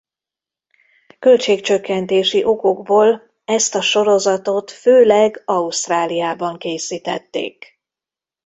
Költségcsökkentési 1.19 2.43
okokból 2.43 3.21
ezt 3.45 3.75
a 3.75 3.81
sorozatot 3.81 4.71
főleg 4.71 5.41
Ausztráliában 5.45 6.57
készítették. 6.57 7.79